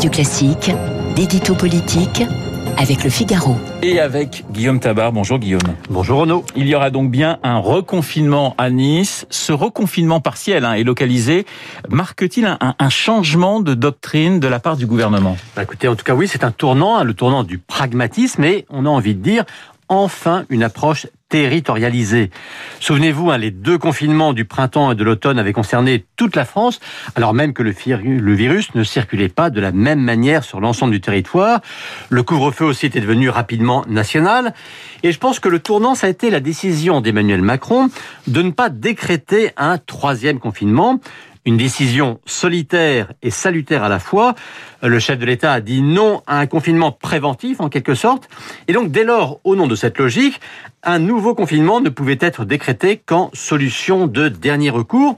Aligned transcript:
Radio 0.00 0.12
Classique, 0.12 0.70
d'édito 1.14 1.54
politique 1.54 2.22
avec 2.78 3.04
le 3.04 3.10
Figaro. 3.10 3.54
Et 3.82 4.00
avec 4.00 4.46
Guillaume 4.50 4.80
Tabar. 4.80 5.12
Bonjour 5.12 5.38
Guillaume. 5.38 5.60
Bonjour 5.90 6.20
Renaud. 6.20 6.42
Il 6.56 6.68
y 6.68 6.74
aura 6.74 6.88
donc 6.88 7.10
bien 7.10 7.38
un 7.42 7.58
reconfinement 7.58 8.54
à 8.56 8.70
Nice. 8.70 9.26
Ce 9.28 9.52
reconfinement 9.52 10.22
partiel 10.22 10.64
hein, 10.64 10.72
et 10.72 10.84
localisé 10.84 11.44
marque-t-il 11.90 12.46
un, 12.46 12.58
un, 12.78 12.88
changement 12.88 13.60
de 13.60 13.74
doctrine 13.74 14.40
de 14.40 14.48
la 14.48 14.58
part 14.58 14.78
du 14.78 14.86
gouvernement? 14.86 15.36
Bah 15.54 15.64
Écoutez, 15.64 15.86
en 15.86 15.96
tout 15.96 16.04
cas 16.04 16.14
oui, 16.14 16.26
c'est 16.28 16.44
un 16.44 16.50
tournant, 16.50 16.96
hein, 16.96 17.04
le 17.04 17.12
tournant 17.12 17.44
du 17.44 17.58
pragmatisme 17.58 18.42
et 18.42 18.64
on 18.70 18.86
a 18.86 18.88
envie 18.88 19.14
de 19.14 19.20
dire 19.20 19.44
enfin 19.90 20.46
une 20.48 20.62
approche 20.62 21.06
territorialisée. 21.28 22.30
Souvenez-vous, 22.80 23.30
hein, 23.30 23.38
les 23.38 23.50
deux 23.50 23.78
confinements 23.78 24.32
du 24.32 24.44
printemps 24.44 24.92
et 24.92 24.94
de 24.94 25.04
l'automne 25.04 25.38
avaient 25.38 25.52
concerné 25.52 26.04
toute 26.16 26.34
la 26.34 26.44
France, 26.44 26.80
alors 27.14 27.34
même 27.34 27.52
que 27.52 27.62
le, 27.62 27.72
virus 28.34 28.74
ne 28.74 28.82
circulait 28.82 29.28
pas 29.28 29.48
de 29.50 29.60
la 29.60 29.70
même 29.70 30.00
manière 30.00 30.42
sur 30.42 30.60
l'ensemble 30.60 30.92
du 30.92 31.00
territoire. 31.00 31.60
Le 32.08 32.22
couvre-feu 32.22 32.64
aussi 32.64 32.86
était 32.86 33.00
devenu 33.00 33.28
rapidement 33.28 33.84
national. 33.88 34.54
Et 35.02 35.12
je 35.12 35.18
pense 35.18 35.38
que 35.38 35.48
le 35.48 35.60
tournant, 35.60 35.94
ça 35.94 36.08
a 36.08 36.10
été 36.10 36.30
la 36.30 36.40
décision 36.40 37.00
d'Emmanuel 37.00 37.42
Macron 37.42 37.90
de 38.26 38.42
ne 38.42 38.50
pas 38.50 38.68
décréter 38.68 39.50
un 39.56 39.78
troisième 39.78 40.40
confinement, 40.40 41.00
une 41.44 41.56
décision 41.56 42.20
solitaire 42.26 43.12
et 43.22 43.30
salutaire 43.30 43.82
à 43.82 43.88
la 43.88 43.98
fois. 43.98 44.34
Le 44.82 44.98
chef 44.98 45.18
de 45.18 45.26
l'État 45.26 45.52
a 45.52 45.60
dit 45.60 45.82
non 45.82 46.22
à 46.26 46.38
un 46.38 46.46
confinement 46.46 46.92
préventif 46.92 47.60
en 47.60 47.68
quelque 47.68 47.94
sorte. 47.94 48.28
Et 48.68 48.72
donc 48.72 48.90
dès 48.90 49.04
lors, 49.04 49.40
au 49.44 49.56
nom 49.56 49.66
de 49.66 49.74
cette 49.74 49.98
logique, 49.98 50.40
un 50.82 50.98
nouveau 50.98 51.34
confinement 51.34 51.80
ne 51.80 51.88
pouvait 51.88 52.18
être 52.20 52.44
décrété 52.44 52.96
qu'en 52.98 53.30
solution 53.32 54.06
de 54.06 54.28
dernier 54.28 54.70
recours. 54.70 55.16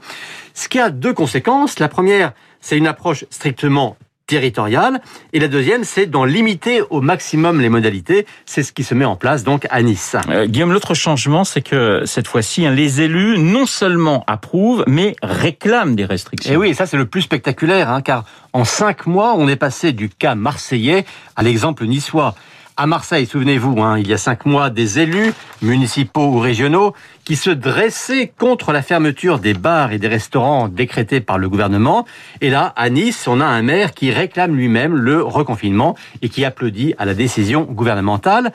Ce 0.53 0.69
qui 0.69 0.79
a 0.79 0.89
deux 0.89 1.13
conséquences. 1.13 1.79
La 1.79 1.89
première, 1.89 2.33
c'est 2.61 2.77
une 2.77 2.87
approche 2.87 3.25
strictement 3.29 3.97
territoriale. 4.27 5.01
Et 5.33 5.39
la 5.39 5.47
deuxième, 5.47 5.83
c'est 5.83 6.05
d'en 6.05 6.25
limiter 6.25 6.81
au 6.89 7.01
maximum 7.01 7.59
les 7.59 7.69
modalités. 7.69 8.25
C'est 8.45 8.63
ce 8.63 8.71
qui 8.71 8.83
se 8.83 8.93
met 8.93 9.05
en 9.05 9.15
place 9.15 9.43
donc 9.43 9.67
à 9.69 9.81
Nice. 9.81 10.15
Euh, 10.29 10.45
Guillaume, 10.45 10.71
l'autre 10.71 10.93
changement, 10.93 11.43
c'est 11.43 11.61
que 11.61 12.03
cette 12.05 12.27
fois-ci, 12.27 12.65
hein, 12.65 12.71
les 12.71 13.01
élus 13.01 13.37
non 13.37 13.65
seulement 13.65 14.23
approuvent, 14.27 14.83
mais 14.87 15.15
réclament 15.21 15.95
des 15.95 16.05
restrictions. 16.05 16.53
Et 16.53 16.57
oui, 16.57 16.73
ça 16.73 16.85
c'est 16.85 16.97
le 16.97 17.05
plus 17.05 17.21
spectaculaire, 17.21 17.89
hein, 17.89 18.01
car 18.01 18.25
en 18.53 18.65
cinq 18.65 19.07
mois, 19.07 19.35
on 19.35 19.47
est 19.47 19.55
passé 19.55 19.91
du 19.91 20.09
cas 20.09 20.35
marseillais 20.35 21.05
à 21.35 21.43
l'exemple 21.43 21.85
niçois. 21.85 22.35
À 22.75 22.87
Marseille, 22.87 23.27
souvenez-vous, 23.27 23.83
hein, 23.83 23.99
il 23.99 24.07
y 24.07 24.13
a 24.13 24.17
cinq 24.17 24.47
mois, 24.47 24.71
des 24.71 24.97
élus, 24.97 25.31
municipaux 25.61 26.25
ou 26.25 26.39
régionaux, 26.39 26.95
qui 27.23 27.35
se 27.35 27.51
dressaient 27.51 28.33
contre 28.39 28.71
la 28.71 28.81
fermeture 28.81 29.37
des 29.37 29.53
bars 29.53 29.91
et 29.91 29.99
des 29.99 30.07
restaurants 30.07 30.69
décrétés 30.69 31.21
par 31.21 31.37
le 31.37 31.49
gouvernement. 31.49 32.05
Et 32.41 32.49
là, 32.49 32.73
à 32.75 32.89
Nice, 32.89 33.27
on 33.27 33.41
a 33.41 33.45
un 33.45 33.61
maire 33.61 33.93
qui 33.93 34.09
réclame 34.09 34.55
lui-même 34.55 34.95
le 34.95 35.21
reconfinement 35.21 35.95
et 36.23 36.29
qui 36.29 36.45
applaudit 36.45 36.95
à 36.97 37.05
la 37.05 37.13
décision 37.13 37.61
gouvernementale. 37.61 38.51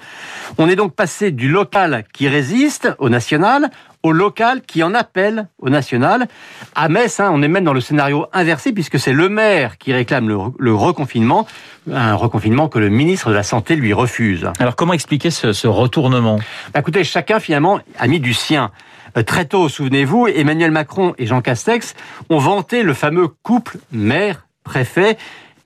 On 0.58 0.68
est 0.68 0.76
donc 0.76 0.94
passé 0.94 1.30
du 1.30 1.48
local 1.48 2.04
qui 2.12 2.26
résiste 2.26 2.88
au 2.98 3.10
national 3.10 3.70
au 4.02 4.12
local 4.12 4.62
qui 4.62 4.82
en 4.82 4.94
appelle 4.94 5.48
au 5.58 5.70
national. 5.70 6.28
À 6.74 6.88
Metz, 6.88 7.20
hein, 7.20 7.30
on 7.32 7.42
est 7.42 7.48
même 7.48 7.64
dans 7.64 7.72
le 7.72 7.80
scénario 7.80 8.26
inversé 8.32 8.72
puisque 8.72 8.98
c'est 8.98 9.12
le 9.12 9.28
maire 9.28 9.78
qui 9.78 9.92
réclame 9.92 10.28
le, 10.28 10.74
reconfinement, 10.74 11.46
un 11.92 12.14
reconfinement 12.14 12.68
que 12.68 12.78
le 12.78 12.88
ministre 12.88 13.30
de 13.30 13.34
la 13.34 13.42
Santé 13.42 13.76
lui 13.76 13.92
refuse. 13.92 14.50
Alors 14.58 14.76
comment 14.76 14.92
expliquer 14.92 15.30
ce, 15.30 15.52
ce 15.52 15.66
retournement? 15.66 16.38
Bah, 16.72 16.80
Écoutez, 16.80 17.04
chacun 17.04 17.40
finalement 17.40 17.80
a 17.98 18.06
mis 18.06 18.20
du 18.20 18.34
sien. 18.34 18.70
Euh, 19.16 19.22
très 19.22 19.46
tôt, 19.46 19.68
souvenez-vous, 19.68 20.28
Emmanuel 20.28 20.70
Macron 20.70 21.14
et 21.18 21.26
Jean 21.26 21.40
Castex 21.40 21.94
ont 22.28 22.38
vanté 22.38 22.82
le 22.82 22.94
fameux 22.94 23.28
couple 23.42 23.78
maire-préfet 23.92 25.16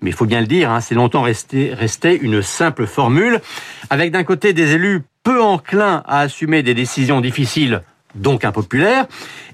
mais 0.03 0.11
il 0.11 0.15
faut 0.15 0.27
bien 0.27 0.41
le 0.41 0.47
dire, 0.47 0.71
hein, 0.71 0.81
c'est 0.81 0.97
longtemps 0.97 1.23
resté, 1.23 1.73
resté 1.73 2.19
une 2.21 2.43
simple 2.43 2.87
formule, 2.87 3.41
avec 3.89 4.11
d'un 4.11 4.25
côté 4.25 4.53
des 4.53 4.73
élus 4.73 5.03
peu 5.23 5.41
enclins 5.41 6.03
à 6.07 6.21
assumer 6.21 6.63
des 6.63 6.75
décisions 6.75 7.21
difficiles 7.21 7.83
donc 8.15 8.45
impopulaire, 8.45 9.07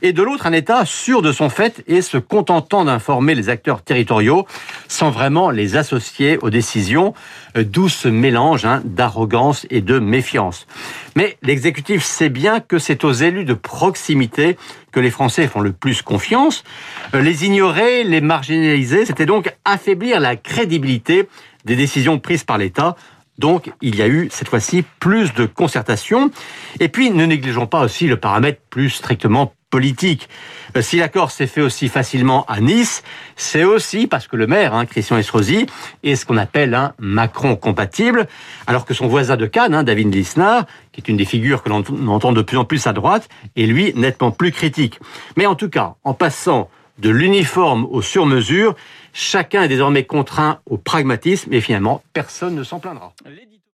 et 0.02 0.12
de 0.12 0.22
l'autre 0.22 0.46
un 0.46 0.52
État 0.52 0.84
sûr 0.84 1.22
de 1.22 1.32
son 1.32 1.48
fait 1.48 1.82
et 1.86 2.02
se 2.02 2.19
contentant 2.19 2.84
d'informer 2.84 3.34
les 3.34 3.48
acteurs 3.48 3.82
territoriaux 3.82 4.46
sans 4.88 5.10
vraiment 5.10 5.50
les 5.50 5.76
associer 5.76 6.38
aux 6.42 6.50
décisions, 6.50 7.14
euh, 7.56 7.64
d'où 7.64 7.88
ce 7.88 8.08
mélange 8.08 8.64
hein, 8.64 8.82
d'arrogance 8.84 9.66
et 9.70 9.80
de 9.80 9.98
méfiance. 9.98 10.66
Mais 11.16 11.36
l'exécutif 11.42 12.04
sait 12.04 12.28
bien 12.28 12.60
que 12.60 12.78
c'est 12.78 13.04
aux 13.04 13.12
élus 13.12 13.44
de 13.44 13.54
proximité 13.54 14.56
que 14.92 15.00
les 15.00 15.10
Français 15.10 15.46
font 15.46 15.60
le 15.60 15.72
plus 15.72 16.02
confiance. 16.02 16.64
Euh, 17.14 17.20
les 17.20 17.44
ignorer, 17.44 18.04
les 18.04 18.20
marginaliser, 18.20 19.06
c'était 19.06 19.26
donc 19.26 19.52
affaiblir 19.64 20.20
la 20.20 20.36
crédibilité 20.36 21.28
des 21.64 21.76
décisions 21.76 22.19
prises 22.19 22.44
par 22.44 22.58
l'État 22.58 22.96
donc, 23.38 23.71
il 23.81 23.94
y 23.94 24.03
a 24.03 24.09
eu 24.09 24.28
cette 24.32 24.49
fois-ci 24.49 24.84
plus 24.99 25.32
de 25.32 25.47
concertation. 25.47 26.31
Et 26.81 26.88
puis, 26.88 27.10
ne 27.10 27.25
négligeons 27.25 27.66
pas 27.66 27.84
aussi 27.84 28.09
le 28.09 28.16
paramètre 28.16 28.60
plus 28.69 28.91
strictement 28.91 29.54
politique. 29.71 30.28
Euh, 30.76 30.82
si 30.82 30.97
l'accord 30.97 31.31
s'est 31.31 31.47
fait 31.47 31.60
aussi 31.60 31.88
facilement 31.88 32.44
à 32.47 32.60
Nice, 32.60 33.03
c'est 33.37 33.65
aussi 33.65 34.06
parce 34.06 34.26
que 34.26 34.37
le 34.37 34.47
maire, 34.47 34.75
hein, 34.75 34.87
Christian 34.87 35.19
Estrosi, 35.19 35.66
est 36.03 36.16
ce 36.16 36.25
qu'on 36.26 36.37
appelle 36.37 36.75
un 36.75 36.94
Macron 36.99 37.54
compatible, 37.54 38.26
alors 38.66 38.84
que 38.84 38.94
son 38.94 39.06
voisin 39.06 39.37
de 39.37 39.47
Cannes, 39.47 39.75
hein, 39.75 39.82
David 39.82 40.12
Lisnard, 40.12 40.65
qui 40.93 41.00
est 41.00 41.09
une 41.09 41.16
des 41.16 41.26
figures 41.26 41.62
que 41.62 41.69
l'on 41.69 41.84
entend 42.09 42.32
de 42.32 42.43
plus 42.43 42.56
en 42.56 42.65
plus 42.65 42.87
à 42.87 42.93
droite, 42.93 43.28
est 43.56 43.66
lui 43.66 43.93
nettement 43.94 44.31
plus 44.31 44.53
critique. 44.53 44.99
Mais 45.37 45.47
en 45.47 45.55
tout 45.55 45.69
cas, 45.69 45.94
en 46.03 46.15
passant 46.15 46.70
de 46.98 47.10
l'uniforme 47.10 47.86
au 47.91 48.03
sur-mesure, 48.03 48.75
chacun 49.12 49.62
est 49.62 49.69
désormais 49.69 50.04
contraint 50.04 50.60
au 50.66 50.76
pragmatisme 50.76 51.53
et 51.53 51.60
finalement, 51.60 52.03
personne 52.12 52.54
ne 52.54 52.62
s'en 52.62 52.81
plaindra. 52.81 53.12